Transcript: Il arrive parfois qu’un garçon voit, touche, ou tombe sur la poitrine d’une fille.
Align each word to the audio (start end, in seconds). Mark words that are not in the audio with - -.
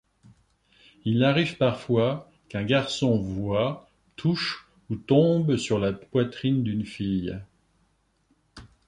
Il 1.05 1.23
arrive 1.23 1.57
parfois 1.57 2.27
qu’un 2.49 2.63
garçon 2.63 3.19
voit, 3.21 3.87
touche, 4.15 4.67
ou 4.89 4.95
tombe 4.95 5.57
sur 5.57 5.77
la 5.77 5.93
poitrine 5.93 6.63
d’une 6.63 6.87
fille. 6.87 7.37